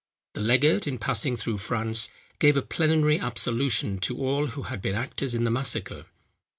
[0.33, 2.09] The legate, in passing through France,
[2.39, 6.07] gave a plenary absolution to all who had been actors in the massacre.